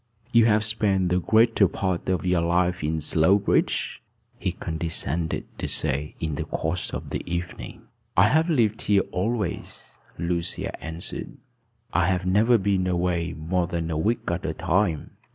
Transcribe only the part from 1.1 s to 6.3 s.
greater part of your life in Slowbridge?" he condescended to say